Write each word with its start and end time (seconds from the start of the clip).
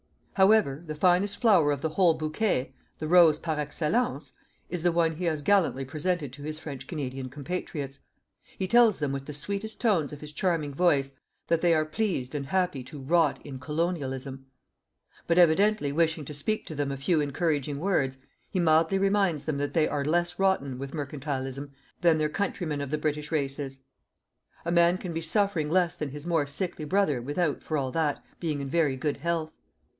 However, 0.33 0.81
the 0.87 0.95
finest 0.95 1.39
flower 1.39 1.71
of 1.71 1.81
the 1.81 1.89
whole 1.89 2.15
bouquet 2.15 2.73
the 2.97 3.07
rose 3.07 3.37
par 3.37 3.59
excellence 3.59 4.33
is 4.67 4.81
the 4.81 4.91
one 4.91 5.15
he 5.17 5.25
has 5.25 5.43
gallantly 5.43 5.85
presented 5.85 6.33
to 6.33 6.41
his 6.41 6.57
French 6.57 6.87
Canadian 6.87 7.29
compatriots. 7.29 7.99
He 8.57 8.67
tells 8.67 8.97
them 8.97 9.11
with 9.11 9.25
the 9.27 9.33
sweetest 9.33 9.79
tones 9.79 10.11
of 10.11 10.21
his 10.21 10.31
charming 10.33 10.73
voice 10.73 11.13
that 11.49 11.61
they 11.61 11.75
are 11.75 11.85
pleased 11.85 12.33
and 12.33 12.47
happy 12.47 12.81
to 12.85 12.99
rot 12.99 13.39
in 13.45 13.59
"colonialism." 13.59 14.47
But, 15.27 15.37
evidently 15.37 15.91
wishing 15.91 16.25
to 16.25 16.33
speak 16.33 16.65
to 16.67 16.75
them 16.75 16.91
a 16.91 16.97
few 16.97 17.21
encouraging 17.21 17.77
words, 17.79 18.17
he 18.49 18.59
mildly 18.59 18.97
reminds 18.97 19.43
them 19.43 19.57
that 19.59 19.75
they 19.75 19.87
are 19.87 20.03
less 20.05 20.39
rotten 20.39 20.79
with 20.79 20.95
"mercantilism" 20.95 21.73
than 21.99 22.17
their 22.17 22.29
countrymen 22.29 22.81
of 22.81 22.89
the 22.89 22.97
British 22.97 23.31
races. 23.31 23.81
A 24.65 24.71
man 24.71 24.97
can 24.97 25.13
be 25.13 25.21
suffering 25.21 25.69
less 25.69 25.95
than 25.95 26.09
his 26.09 26.25
more 26.25 26.47
sickly 26.47 26.85
brother 26.85 27.21
without, 27.21 27.61
for 27.61 27.77
all 27.77 27.91
that, 27.91 28.23
being 28.39 28.61
in 28.61 28.67
very 28.67 28.95
good 28.97 29.17
health. 29.17 29.51